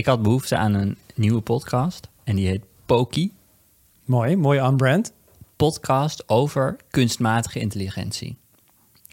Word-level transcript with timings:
ik 0.00 0.06
had 0.06 0.22
behoefte 0.22 0.56
aan 0.56 0.74
een 0.74 0.96
nieuwe 1.14 1.40
podcast. 1.40 2.08
En 2.24 2.36
die 2.36 2.46
heet 2.46 2.62
Poki. 2.86 3.32
Mooi, 4.04 4.36
mooi 4.36 4.60
on-brand. 4.60 5.12
Podcast 5.56 6.28
over 6.28 6.76
kunstmatige 6.90 7.58
intelligentie. 7.58 8.38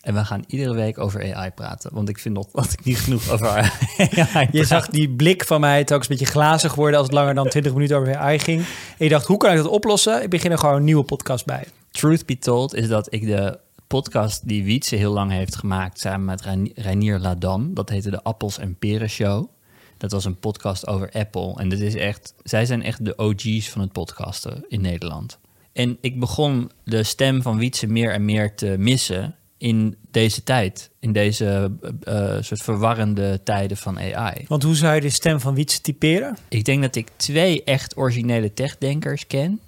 En 0.02 0.14
we 0.14 0.26
gaan 0.26 0.44
iedere 0.48 0.74
week 0.74 0.98
over 0.98 1.36
AI 1.36 1.52
praten. 1.52 1.94
Want 1.94 2.10
ik 2.10 2.20
vind 2.20 2.36
dat, 2.36 2.50
dat 2.54 2.74
ik 2.74 2.86
niet 2.86 3.00
genoeg 3.00 3.30
over 3.30 3.48
AI 3.48 4.48
Je 4.52 4.64
zag 4.64 4.88
die 4.88 5.10
blik 5.10 5.46
van 5.46 5.60
mij 5.60 5.84
telkens 5.84 6.10
een 6.10 6.18
beetje 6.18 6.32
glazig 6.32 6.76
worden... 6.76 6.98
als 6.98 7.08
het 7.08 7.16
langer 7.16 7.34
dan 7.34 7.50
20 7.50 7.74
minuten 7.74 7.98
over 7.98 8.16
AI 8.16 8.40
ging. 8.40 8.60
En 8.98 9.06
je 9.06 9.10
dacht, 9.10 9.26
hoe 9.26 9.38
kan 9.38 9.52
ik 9.52 9.58
dat 9.58 9.68
oplossen? 9.68 10.24
Ik 10.24 10.30
begin 10.30 10.52
er 10.52 10.58
gewoon 10.58 10.76
een 10.76 10.84
nieuwe 10.84 11.04
podcast 11.04 11.46
bij. 11.46 11.68
Truth 11.92 12.26
be 12.26 12.38
told 12.38 12.76
is 12.76 12.88
dat 12.88 13.14
ik 13.14 13.26
de 13.26 13.60
podcast 13.88 14.48
die 14.48 14.64
Wietse 14.64 14.96
heel 14.96 15.14
lang 15.14 15.32
heeft 15.32 15.56
gemaakt... 15.56 16.00
samen 16.00 16.26
met 16.26 16.42
Reinier 16.76 17.20
Ladan, 17.20 17.74
dat 17.74 17.90
heette 17.90 18.10
de 18.10 18.24
Appels 18.24 18.58
en 18.58 18.76
Peren 18.76 19.10
Show. 19.10 19.50
Dat 19.98 20.12
was 20.12 20.26
een 20.26 20.40
podcast 20.40 20.88
over 20.88 21.12
Apple. 21.12 21.54
En 21.56 21.70
dit 21.70 21.80
is 21.80 21.96
echt, 21.96 22.34
zij 22.44 22.66
zijn 22.66 22.84
echt 22.84 23.06
de 23.06 23.16
OG's 23.18 23.70
van 23.70 23.82
het 23.82 23.92
podcasten 23.92 24.66
in 24.68 24.82
Nederland. 24.82 25.40
En 25.74 25.98
ik 26.02 26.20
begon 26.20 26.72
de 26.84 27.04
stem 27.04 27.42
van 27.42 27.58
Wietse 27.58 27.88
meer 27.88 28.12
en 28.12 28.26
meer 28.26 28.56
te 28.56 28.76
missen 28.78 29.36
in 29.58 29.96
deze 30.12 30.44
tijd. 30.44 30.92
In 31.00 31.12
deze 31.12 31.72
eh, 32.04 32.36
eh, 32.36 32.44
soort 32.44 32.62
verwarrende 32.62 33.44
tijden 33.44 33.78
van 33.78 34.00
AI. 34.00 34.46
Want 34.48 34.64
hoe 34.64 34.76
zou 34.76 34.96
je 34.96 35.02
de 35.02 35.10
stem 35.10 35.40
van 35.40 35.56
Wietse 35.56 35.82
typeren? 35.82 36.38
Ik 36.50 36.66
denk 36.66 36.82
dat 36.82 36.96
ik 36.96 37.08
twee 37.16 37.64
echt 37.64 37.98
originele 37.98 38.54
techdenkers 38.54 39.28
ken. 39.28 39.60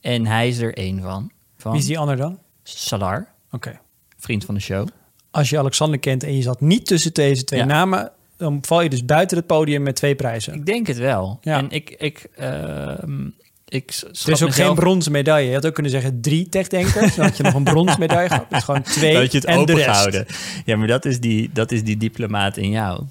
En 0.00 0.26
hij 0.26 0.48
is 0.48 0.58
er 0.58 0.74
één 0.76 1.00
van. 1.00 1.30
van 1.56 1.70
Wie 1.72 1.80
is 1.80 1.86
die 1.86 1.98
ander 1.98 2.16
dan? 2.16 2.38
Salar, 2.62 3.32
Oké. 3.50 3.80
vriend 4.18 4.44
van 4.44 4.54
de 4.54 4.60
show. 4.60 4.88
Als 5.30 5.50
je 5.50 5.58
Alexander 5.58 5.98
kent 5.98 6.22
en 6.22 6.36
je 6.36 6.42
zat 6.42 6.60
niet 6.60 6.86
tussen 6.86 7.12
deze 7.14 7.44
twee 7.44 7.60
Ja. 7.60 7.66
namen... 7.66 8.12
dan 8.40 8.58
val 8.66 8.80
je 8.82 8.88
dus 8.88 9.04
buiten 9.04 9.36
het 9.36 9.46
podium 9.46 9.82
met 9.82 9.96
twee 9.96 10.14
prijzen. 10.14 10.54
Ik 10.54 10.66
denk 10.66 10.86
het 10.86 10.98
wel. 10.98 11.38
Ja. 11.42 11.58
En 11.58 11.70
ik, 11.70 11.90
ik, 11.98 12.26
ehm, 12.36 13.26
ik 13.68 13.90
Er 13.90 14.08
is 14.10 14.14
ook 14.14 14.26
mezelf- 14.26 14.54
geen 14.54 14.74
bronzen 14.74 15.12
medaille. 15.12 15.48
Je 15.48 15.54
had 15.54 15.66
ook 15.66 15.74
kunnen 15.74 15.92
zeggen 15.92 16.20
drie 16.20 16.48
techdenkers. 16.48 17.14
Dan 17.14 17.24
had 17.24 17.36
je 17.36 17.42
nog 17.42 17.54
een 17.54 17.64
bronzen 17.64 18.00
medaille 18.00 18.28
gehad. 18.28 18.44
Het 18.48 18.56
is 18.58 18.64
gewoon 18.64 18.82
twee 18.82 19.14
Dat 19.14 19.32
je 19.32 19.38
het 19.38 19.46
en 19.46 19.66
de 19.66 19.74
rest. 19.74 20.22
Ja, 20.64 20.76
maar 20.76 20.86
dat 20.86 21.04
is, 21.04 21.20
die, 21.20 21.50
dat 21.52 21.72
is 21.72 21.84
die 21.84 21.96
diplomaat 21.96 22.56
in 22.56 22.70
jou. 22.70 23.04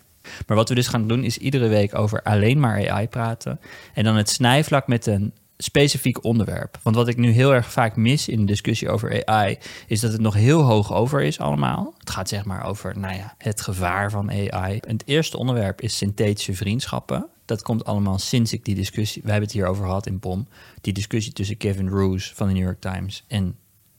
Maar 0.47 0.57
wat 0.57 0.69
we 0.69 0.75
dus 0.75 0.87
gaan 0.87 1.07
doen 1.07 1.23
is 1.23 1.37
iedere 1.37 1.67
week 1.67 1.95
over 1.97 2.21
alleen 2.23 2.59
maar 2.59 2.89
AI 2.89 3.07
praten. 3.07 3.59
En 3.93 4.03
dan 4.03 4.15
het 4.15 4.29
snijvlak 4.29 4.87
met 4.87 5.05
een 5.05 5.33
specifiek 5.63 6.23
onderwerp. 6.23 6.79
Want 6.83 6.95
wat 6.95 7.07
ik 7.07 7.17
nu 7.17 7.29
heel 7.31 7.53
erg 7.53 7.71
vaak 7.71 7.95
mis 7.95 8.27
in 8.27 8.39
de 8.39 8.45
discussie 8.45 8.89
over 8.89 9.25
AI... 9.25 9.57
is 9.87 9.99
dat 9.99 10.11
het 10.11 10.21
nog 10.21 10.33
heel 10.33 10.61
hoog 10.61 10.93
over 10.93 11.21
is 11.21 11.39
allemaal. 11.39 11.93
Het 11.97 12.09
gaat 12.09 12.29
zeg 12.29 12.45
maar 12.45 12.65
over 12.65 12.99
nou 12.99 13.15
ja, 13.15 13.35
het 13.37 13.61
gevaar 13.61 14.11
van 14.11 14.29
AI. 14.29 14.77
En 14.77 14.93
het 14.93 15.07
eerste 15.07 15.37
onderwerp 15.37 15.81
is 15.81 15.97
synthetische 15.97 16.53
vriendschappen. 16.53 17.27
Dat 17.45 17.61
komt 17.61 17.85
allemaal 17.85 18.19
sinds 18.19 18.53
ik 18.53 18.65
die 18.65 18.75
discussie... 18.75 19.21
We 19.21 19.29
hebben 19.29 19.47
het 19.47 19.57
hier 19.57 19.67
over 19.67 19.85
gehad 19.85 20.05
in 20.07 20.19
POM. 20.19 20.47
Die 20.81 20.93
discussie 20.93 21.33
tussen 21.33 21.57
Kevin 21.57 21.87
Roos 21.89 22.33
van 22.35 22.47
de 22.47 22.53
New 22.53 22.63
York 22.63 22.79
Times 22.81 23.23
en 23.27 23.55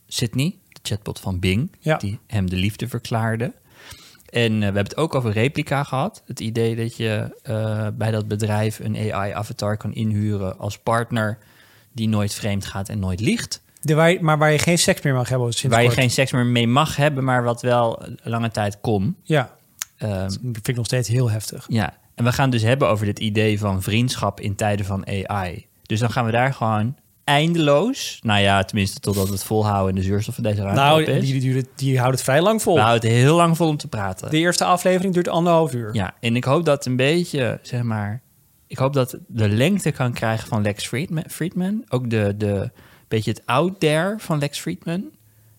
Sydney, 0.07 0.57
de 0.69 0.79
chatbot 0.81 1.19
van 1.19 1.39
Bing, 1.39 1.71
Ja. 1.79 1.97
die 1.97 2.19
hem 2.27 2.49
de 2.49 2.55
liefde 2.55 2.87
verklaarde. 2.87 3.53
En 4.29 4.51
eh, 4.53 4.57
we 4.57 4.63
hebben 4.63 4.83
het 4.83 4.97
ook 4.97 5.15
over 5.15 5.31
replica 5.31 5.83
gehad. 5.83 6.23
Het 6.25 6.39
idee 6.39 6.75
dat 6.75 6.95
je 6.95 7.39
eh, 7.43 7.87
bij 7.93 8.11
dat 8.11 8.27
bedrijf 8.27 8.79
een 8.79 8.95
AI-avatar 8.95 9.77
kan 9.77 9.93
inhuren 9.93 10.57
als 10.57 10.77
partner 10.79 11.37
die 11.91 12.07
nooit 12.09 12.33
vreemd 12.33 12.65
gaat 12.65 12.89
en 12.89 12.99
nooit 12.99 13.19
liegt. 13.19 13.61
De 13.81 13.93
waar 13.93 14.17
maar 14.21 14.37
waar 14.37 14.51
je 14.51 14.59
geen 14.59 14.77
seks 14.77 15.01
meer 15.01 15.13
mag 15.13 15.29
hebben. 15.29 15.53
Sinds 15.53 15.75
waar 15.75 15.83
je 15.85 15.89
geen 15.91 16.09
seks 16.11 16.31
meer 16.31 16.45
mee 16.45 16.67
mag 16.67 16.95
hebben, 16.95 17.23
maar 17.23 17.43
wat 17.43 17.61
wel 17.61 18.03
lange 18.23 18.51
tijd 18.51 18.77
kon. 18.81 19.15
Ja, 19.23 19.59
Ehm, 19.97 20.27
dat 20.27 20.37
vind 20.41 20.67
ik 20.67 20.75
nog 20.75 20.85
steeds 20.85 21.07
heel 21.07 21.29
heftig. 21.29 21.65
ja, 21.67 21.93
en 22.15 22.23
we 22.23 22.31
gaan 22.31 22.49
dus 22.49 22.61
hebben 22.61 22.87
over 22.89 23.05
dit 23.05 23.19
idee 23.19 23.59
van 23.59 23.81
vriendschap 23.81 24.39
in 24.39 24.55
tijden 24.55 24.85
van 24.85 25.07
AI. 25.07 25.65
Dus 25.83 25.99
dan 25.99 26.11
gaan 26.11 26.25
we 26.25 26.31
daar 26.31 26.53
gewoon 26.53 26.95
eindeloos, 27.23 28.19
nou 28.23 28.41
ja, 28.41 28.63
tenminste 28.63 28.99
totdat 28.99 29.27
we 29.27 29.33
het 29.33 29.43
volhouden 29.43 29.89
en 29.95 30.01
de 30.01 30.07
zuurstof 30.07 30.35
van 30.35 30.43
deze 30.43 30.61
ruimte 30.61 30.81
Nou, 30.81 31.03
is. 31.03 31.25
die, 31.29 31.39
die, 31.39 31.67
die 31.75 31.97
houdt 31.99 32.13
het 32.13 32.23
vrij 32.23 32.41
lang 32.41 32.61
vol. 32.61 32.75
We 32.75 32.81
houden 32.81 33.09
het 33.09 33.19
heel 33.19 33.35
lang 33.35 33.57
vol 33.57 33.67
om 33.67 33.77
te 33.77 33.87
praten. 33.87 34.29
De 34.29 34.37
eerste 34.37 34.65
aflevering 34.65 35.13
duurt 35.13 35.27
anderhalf 35.27 35.73
uur. 35.73 35.89
Ja, 35.95 36.13
en 36.19 36.35
ik 36.35 36.43
hoop 36.43 36.65
dat 36.65 36.85
een 36.85 36.95
beetje, 36.95 37.59
zeg 37.61 37.83
maar... 37.83 38.21
Ik 38.71 38.77
hoop 38.77 38.93
dat 38.93 39.17
de 39.27 39.49
lengte 39.49 39.91
kan 39.91 40.13
krijgen 40.13 40.47
van 40.47 40.61
Lex 40.61 40.87
Friedman. 40.87 41.23
Friedman. 41.27 41.83
Ook 41.89 42.09
de, 42.09 42.33
de 42.37 42.71
beetje 43.07 43.31
het 43.31 43.41
out 43.45 43.79
there 43.79 44.15
van 44.17 44.39
Lex 44.39 44.59
Friedman. 44.59 45.11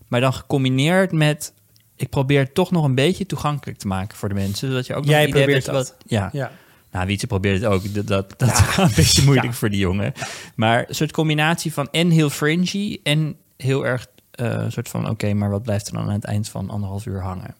Maar 0.08 0.20
dan 0.20 0.34
gecombineerd 0.34 1.12
met... 1.12 1.52
Ik 1.96 2.08
probeer 2.08 2.40
het 2.40 2.54
toch 2.54 2.70
nog 2.70 2.84
een 2.84 2.94
beetje 2.94 3.26
toegankelijk 3.26 3.78
te 3.78 3.86
maken 3.86 4.16
voor 4.16 4.28
de 4.28 4.34
mensen. 4.34 4.68
Zodat 4.68 4.86
je 4.86 4.94
ook 4.94 5.04
nog 5.04 5.10
Jij 5.10 5.22
een 5.22 5.28
idee 5.28 5.42
probeert 5.42 5.66
hebt 5.66 5.78
wat... 5.78 5.96
Ja. 6.06 6.30
Ja. 6.32 6.52
Nou, 6.90 7.06
Wietse 7.06 7.26
probeert 7.26 7.62
het 7.62 7.70
ook. 7.70 7.94
Dat, 7.94 8.06
dat, 8.06 8.34
dat 8.38 8.48
is 8.48 8.76
een 8.76 8.92
beetje 8.96 9.24
moeilijk 9.30 9.54
voor 9.54 9.70
die 9.70 9.78
jongen. 9.78 10.12
Maar 10.54 10.84
een 10.88 10.94
soort 10.94 11.12
combinatie 11.12 11.72
van 11.72 11.88
en 11.90 12.10
heel 12.10 12.30
fringy... 12.30 13.00
en 13.02 13.36
heel 13.56 13.86
erg 13.86 14.06
een 14.30 14.72
soort 14.72 14.88
van... 14.88 15.08
oké, 15.08 15.34
maar 15.34 15.50
wat 15.50 15.62
blijft 15.62 15.86
er 15.86 15.92
dan 15.92 16.02
aan 16.02 16.12
het 16.12 16.24
eind 16.24 16.48
van 16.48 16.70
anderhalf 16.70 17.06
uur 17.06 17.22
hangen? 17.22 17.54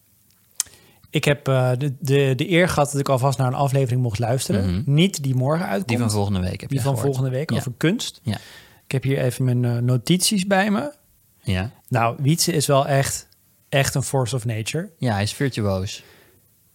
Ik 1.13 1.25
heb 1.25 1.49
eh, 1.49 1.71
de, 1.79 1.95
de, 2.01 2.33
de 2.37 2.51
eer 2.51 2.69
gehad 2.69 2.91
dat 2.91 3.01
ik 3.01 3.09
alvast 3.09 3.39
naar 3.39 3.47
een 3.47 3.55
aflevering 3.55 4.03
mocht 4.03 4.19
luisteren. 4.19 4.71
Mhm. 4.71 4.83
Niet 4.95 5.23
die 5.23 5.35
morgen 5.35 5.67
uitkomt. 5.67 5.89
Die 5.89 5.99
van 5.99 6.11
volgende 6.11 6.41
week 6.41 6.61
heb 6.61 6.69
Die 6.71 6.79
je 6.79 6.85
van 6.85 6.95
gehoord. 6.95 7.15
volgende 7.15 7.37
week 7.39 7.51
Ja. 7.51 7.57
over 7.57 7.73
kunst. 7.77 8.21
Ja. 8.23 8.37
Ik 8.85 8.93
heb 8.93 9.03
hier 9.03 9.19
even 9.19 9.45
mijn 9.45 9.65
eh, 9.65 9.77
notities 9.83 10.47
bij 10.47 10.71
me. 10.71 10.93
Ja. 11.43 11.71
Nou, 11.89 12.17
Wietse 12.21 12.53
is 12.53 12.67
wel 12.67 12.87
echt, 12.87 13.29
echt 13.69 13.95
een 13.95 14.03
force 14.03 14.35
of 14.37 14.45
nature. 14.45 14.91
ja, 14.99 15.13
hij 15.13 15.23
is 15.23 15.33
virtuoos. 15.33 16.03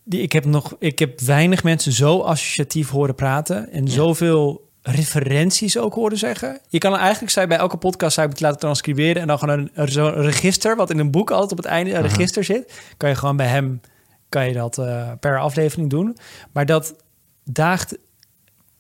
Die, 0.03 0.21
ik, 0.21 0.31
heb 0.31 0.45
nog, 0.45 0.75
ik 0.79 0.99
heb 0.99 1.19
weinig 1.19 1.63
mensen 1.63 1.91
zo 1.91 2.19
associatief 2.19 2.89
horen 2.89 3.15
praten 3.15 3.71
en 3.71 3.87
zoveel 3.87 4.69
referenties 4.81 5.77
ook 5.77 5.93
horen 5.93 6.17
zeggen. 6.17 6.59
Je 6.69 6.77
kan 6.77 6.97
eigenlijk, 6.97 7.31
zei 7.31 7.47
bij 7.47 7.57
elke 7.57 7.77
podcast, 7.77 8.13
zou 8.13 8.27
ik 8.27 8.33
het 8.33 8.41
laten 8.41 8.59
transcriberen 8.59 9.21
en 9.21 9.27
dan 9.27 9.39
gewoon 9.39 9.69
een, 9.73 9.91
zo'n 9.91 10.11
register, 10.13 10.75
wat 10.75 10.89
in 10.89 10.99
een 10.99 11.11
boek 11.11 11.31
altijd 11.31 11.51
op 11.51 11.57
het 11.57 11.65
einde 11.65 11.93
een 11.93 12.01
register 12.01 12.43
zit, 12.43 12.73
kan 12.97 13.09
je 13.09 13.15
gewoon 13.15 13.37
bij 13.37 13.47
hem, 13.47 13.81
kan 14.29 14.47
je 14.47 14.53
dat 14.53 14.77
eh, 14.77 15.11
per 15.19 15.39
aflevering 15.39 15.89
doen. 15.89 16.17
Maar 16.51 16.65
dat 16.65 16.95
daagt, 17.43 17.97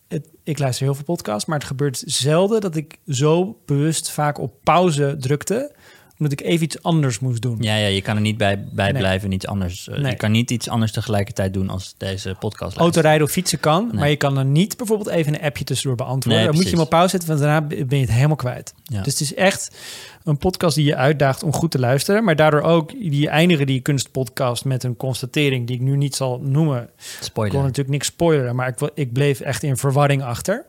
het, 0.07 0.29
ik 0.43 0.59
luister 0.59 0.85
heel 0.85 0.95
veel 0.95 1.03
podcasts, 1.03 1.45
maar 1.45 1.57
het 1.57 1.67
gebeurt 1.67 2.03
zelden 2.05 2.61
dat 2.61 2.75
ik 2.75 2.99
zo 3.07 3.61
bewust 3.65 4.11
vaak 4.11 4.37
op 4.37 4.53
pauze 4.63 5.15
drukte, 5.19 5.75
omdat 6.19 6.39
ik 6.39 6.41
even 6.47 6.63
iets 6.63 6.83
anders 6.83 7.19
moest 7.19 7.41
doen. 7.41 7.57
Ja, 7.59 7.75
ja, 7.75 7.87
je 7.87 8.01
kan 8.01 8.15
er 8.15 8.21
niet 8.21 8.37
bij, 8.37 8.63
bij 8.71 8.91
Nee. 8.91 9.01
blijven 9.01 9.27
en 9.29 9.33
iets 9.35 9.47
anders. 9.47 9.89
eh, 9.89 9.97
Nee. 9.99 10.11
Je 10.11 10.17
kan 10.17 10.31
niet 10.31 10.51
iets 10.51 10.69
anders 10.69 10.91
tegelijkertijd 10.91 11.53
doen 11.53 11.69
als 11.69 11.93
deze 11.97 12.35
podcast. 12.39 12.77
Autorijden 12.77 13.25
of 13.27 13.31
fietsen 13.31 13.59
kan, 13.59 13.87
Nee. 13.87 13.95
maar 13.99 14.09
je 14.09 14.15
kan 14.15 14.35
dan 14.35 14.51
niet 14.51 14.77
bijvoorbeeld 14.77 15.09
even 15.09 15.33
een 15.33 15.41
appje 15.41 15.63
tussendoor 15.63 15.97
beantwoorden. 15.97 16.45
Dan 16.45 16.55
moet 16.55 16.63
je 16.63 16.69
hem 16.69 16.79
op 16.79 16.89
pauze 16.89 17.09
zetten, 17.09 17.29
want 17.29 17.41
daarna 17.41 17.61
ben 17.85 17.97
je 17.99 18.05
het 18.05 18.11
helemaal 18.13 18.35
kwijt. 18.35 18.73
Ja. 18.83 19.01
Dus 19.01 19.11
het 19.13 19.21
is 19.21 19.33
echt 19.33 19.71
een 20.23 20.37
podcast 20.37 20.75
die 20.75 20.85
je 20.85 20.95
uitdaagt 20.95 21.43
om 21.43 21.53
goed 21.53 21.71
te 21.71 21.79
luisteren, 21.79 22.23
maar 22.23 22.35
daardoor 22.35 22.61
ook 22.61 22.91
die 22.91 23.29
eindigen 23.29 23.65
die 23.65 23.79
kunstpodcast 23.79 24.65
met 24.65 24.83
een 24.83 24.97
constatering 24.97 25.67
die 25.67 25.75
ik 25.75 25.81
nu 25.81 25.95
niet 25.97 26.15
zal 26.15 26.39
noemen. 26.43 26.81
Ik 26.83 26.89
kon 26.97 27.23
Spoiler. 27.25 27.61
natuurlijk 27.61 27.89
niks 27.89 28.07
spoileren, 28.07 28.55
maar 28.55 28.67
ik, 28.67 28.91
ik 28.93 29.13
bleef 29.13 29.39
echt 29.39 29.63
in 29.63 29.77
verwarring 29.77 30.23
achter. 30.23 30.65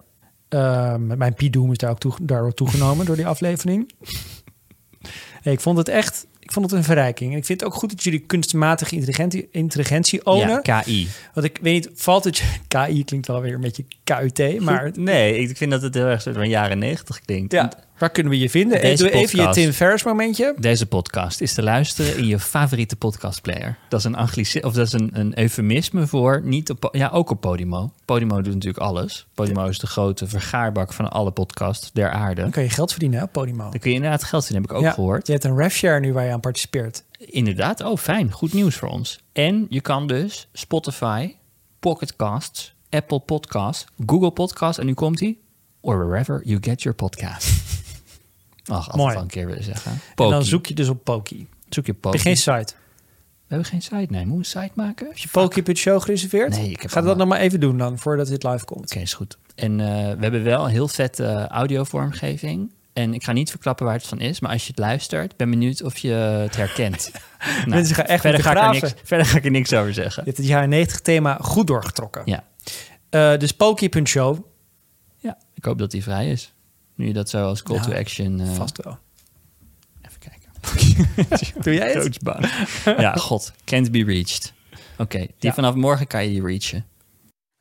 Ehm, 0.49 1.17
mijn 1.19 1.35
Pidoom 1.35 1.71
is 1.71 1.79
daar 1.79 1.91
ook 1.91 1.99
toe, 1.99 2.13
daardoor 2.23 2.55
toegenomen 2.55 3.07
door 3.07 3.17
die 3.17 3.27
aflevering. 3.27 3.91
Ik 5.43 5.61
vond 5.61 5.79
het 5.79 5.89
echt, 5.89 6.27
ik 6.41 6.53
vond 6.53 6.71
het 6.71 6.75
een 6.75 6.85
verrijking. 6.85 7.33
En 7.33 7.39
ik 7.39 7.45
vind 7.45 7.61
het 7.61 7.69
ook 7.71 7.77
goed 7.77 7.91
dat 7.91 8.03
jullie 8.03 8.19
kunstmatige 8.19 8.95
intelligentie, 8.95 9.49
intelligentie 9.53 10.27
ownen. 10.27 10.61
Ja, 10.63 10.81
KI. 10.81 11.09
Want 11.35 11.47
ik 11.47 11.59
weet 11.63 11.75
niet, 11.75 11.91
valt 12.01 12.25
het... 12.25 12.43
KI 12.69 13.05
klinkt 13.05 13.27
wel 13.27 13.41
weer 13.41 13.55
een 13.55 13.61
beetje 13.61 13.85
KUT, 14.05 14.61
maar 14.61 14.91
Nee, 14.95 15.39
ik 15.39 15.57
vind 15.57 15.71
dat 15.71 15.83
het 15.83 15.95
heel 15.95 16.07
erg 16.07 16.23
soort 16.23 16.37
van 16.37 16.49
jaren 16.49 16.79
negentig 16.79 17.21
klinkt. 17.21 17.53
ja, 17.53 17.73
waar 17.99 18.11
kunnen 18.11 18.33
we 18.33 18.39
je 18.39 18.51
vinden? 18.51 18.81
Deze 18.81 19.03
Doe 19.03 19.13
even 19.13 19.43
je. 19.43 19.53
Tim 19.53 19.73
Ferriss 19.73 20.05
momentje. 20.05 20.55
Deze 20.59 20.87
podcast 20.87 21.41
is 21.41 21.55
te 21.55 21.63
luisteren 21.63 22.17
in 22.17 22.27
je 22.27 22.39
favoriete 22.39 22.97
podcastplayer. 22.97 23.79
Dat 23.89 23.99
is 23.99 24.05
een 24.05 24.15
anglici 24.15 24.61
of 24.61 24.73
dat 24.73 24.87
is 24.87 24.93
een, 24.93 25.11
een 25.13 25.39
eufemisme 25.39 26.07
voor 26.07 26.41
niet 26.45 26.71
op, 26.71 26.89
ja, 26.93 27.09
ook 27.09 27.31
op 27.31 27.41
Podimo. 27.41 27.93
Podimo 28.05 28.43
doet 28.43 28.55
natuurlijk 28.55 28.85
alles. 28.85 29.27
Podimo 29.35 29.67
is 29.67 29.79
de 29.79 29.87
grote 29.87 30.27
vergaarbak 30.27 30.93
van 30.93 31.11
alle 31.11 31.31
podcasts 31.31 31.93
der 31.93 32.11
aarde. 32.11 32.41
Dan 32.41 32.50
kan 32.50 32.62
je 32.62 32.71
geld 32.71 32.91
verdienen 32.91 33.19
hè, 33.19 33.25
op 33.25 33.33
Podimo. 33.33 33.71
Dan 33.71 33.81
kun 33.81 33.91
je 33.91 33.97
inderdaad 33.97 34.25
geld 34.25 34.44
zien, 34.44 34.56
heb 34.56 34.71
ik 34.71 34.73
ook 34.73 34.83
Ja, 34.83 34.91
gehoord. 34.91 35.27
Je 35.27 35.33
hebt 35.33 35.44
een 35.44 35.56
refshare 35.56 36.01
nu 36.01 36.12
waar 36.12 36.25
je 36.25 36.33
aan 36.33 36.41
participeert. 36.41 37.05
Inderdaad, 37.19 37.81
oh 37.81 37.97
fijn, 37.97 38.33
goed 38.33 38.53
nieuws 38.53 38.77
voor 38.77 38.89
ons. 38.89 39.21
En 39.33 39.67
je 39.69 39.81
kan 39.81 40.06
dus 40.06 40.49
Spotify, 40.53 41.35
Pocket 41.81 42.17
Casts, 42.17 42.75
Apple 42.91 43.21
Podcasts, 43.21 43.85
Google 44.06 44.31
Podcasts 44.31 44.79
en 44.79 44.87
nu 44.87 44.94
komt 44.94 45.21
hij, 45.21 45.37
or 45.81 46.06
wherever 46.06 46.41
you 46.44 46.59
get 46.61 46.83
your 46.83 46.97
podcast. 46.97 47.57
Ach, 48.69 48.76
altijd 48.76 48.97
Mooi. 48.97 49.12
wel 49.12 49.23
een 49.23 49.29
keer 49.29 49.47
willen 49.47 49.65
zeggen. 49.65 49.91
En 49.93 50.31
dan 50.31 50.44
zoek 50.44 50.67
je 50.67 50.75
dus 50.75 50.88
op 50.88 51.05
Poki. 51.05 51.49
zoek 51.69 51.87
je 51.87 51.93
Heb 51.93 52.00
Poki. 52.00 52.17
je 52.17 52.23
geen 52.23 52.37
site? 52.37 52.73
We 53.47 53.55
hebben 53.55 53.67
geen 53.67 53.82
site, 53.82 53.97
nee. 54.12 54.26
Moeten 54.26 54.53
we 54.53 54.59
een 54.59 54.65
site 54.65 54.73
maken? 54.75 55.06
Heb 55.06 55.17
je 55.19 55.29
Poki.show 55.29 56.00
gereserveerd? 56.03 56.50
Nee, 56.50 56.70
ik 56.70 56.82
heb 56.82 56.91
Ga 56.91 57.00
dat 57.00 57.17
nog 57.17 57.29
maar 57.29 57.38
even 57.41 57.61
doen 57.61 57.79
dan, 57.79 57.99
voordat 57.99 58.26
dit 58.29 58.43
live 58.43 58.65
komt. 58.65 58.91
Oké, 58.91 58.99
is 59.00 59.15
goed. 59.15 59.38
En 59.55 59.81
eh, 59.81 59.87
we 59.87 60.23
hebben 60.23 60.43
wel 60.44 60.65
een 60.65 60.70
heel 60.70 60.88
vette 60.88 61.25
eh, 61.25 61.47
audiovormgeving. 61.47 62.73
En 62.93 63.15
ik 63.15 63.25
ga 63.25 63.32
niet 63.32 63.50
verklappen 63.50 63.87
waar 63.87 63.94
het 63.94 64.06
van 64.06 64.20
is, 64.20 64.41
maar 64.41 64.50
als 64.53 64.62
je 64.62 64.69
het 64.69 64.79
luistert, 64.79 65.37
ben 65.37 65.50
benieuwd 65.50 65.82
of 65.82 65.99
je 65.99 66.11
het 66.12 66.56
herkent. 66.56 67.11
Nou, 67.56 67.69
Mensen 67.69 67.94
gaan 67.94 68.05
echt 68.05 68.20
verder, 68.20 68.43
ga 68.43 68.50
ik 68.50 68.75
er 68.75 68.81
niks, 68.81 68.94
verder 69.05 69.26
ga 69.26 69.37
ik 69.37 69.44
er 69.44 69.50
niks 69.50 69.73
over 69.73 69.94
zeggen. 69.94 70.23
Je 70.23 70.29
hebt 70.29 70.37
het 70.37 70.47
jaren 70.47 70.69
90 70.69 71.00
thema 71.00 71.38
goed 71.41 71.67
doorgetrokken. 71.67 72.23
Ja. 72.25 72.44
Eh, 73.11 73.38
de 73.38 73.47
Spooky.show. 73.47 74.38
Ja, 75.17 75.38
ik 75.55 75.65
hoop 75.65 75.79
dat 75.79 75.91
die 75.91 76.03
vrij 76.03 76.31
is. 76.31 76.55
Nu 76.99 77.06
je 77.06 77.12
dat 77.12 77.29
zo 77.29 77.45
als 77.47 77.62
call 77.62 77.77
Ja, 77.77 77.83
to 77.83 77.93
action... 77.93 78.41
eh, 78.41 78.53
Vast 78.55 78.83
wel. 78.85 78.99
Even 80.03 80.19
kijken. 80.19 81.62
Doe 81.62 81.75
jij 81.75 81.93
het? 81.93 82.19
Ja, 82.85 83.12
god. 83.15 83.53
Can't 83.65 83.91
be 83.91 84.05
reached. 84.05 84.53
Oké, 84.99 85.19
die 85.19 85.29
Ja. 85.39 85.53
vanaf 85.53 85.75
morgen 85.75 86.06
kan 86.06 86.23
je 86.25 86.29
die 86.31 86.43
reachen. 86.43 86.87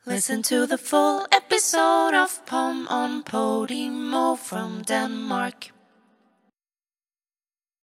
Listen 0.04 0.42
to 0.42 0.66
the 0.66 0.78
full 0.84 1.26
episode 1.30 2.16
of 2.24 2.42
Pom 2.46 2.88
on 2.90 3.24
Podimo 3.24 4.36
from 4.36 4.82
Denmark. 4.86 5.72